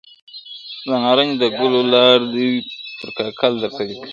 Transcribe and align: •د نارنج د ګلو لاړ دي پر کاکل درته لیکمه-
•د 0.87 0.89
نارنج 1.03 1.31
د 1.41 1.43
ګلو 1.57 1.81
لاړ 1.93 2.19
دي 2.33 2.49
پر 2.99 3.09
کاکل 3.17 3.51
درته 3.61 3.81
لیکمه- 3.87 4.07